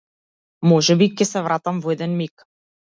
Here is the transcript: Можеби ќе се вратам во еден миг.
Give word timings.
Можеби 0.71 1.09
ќе 1.21 1.29
се 1.33 1.47
вратам 1.49 1.87
во 1.87 1.97
еден 1.99 2.21
миг. 2.25 2.51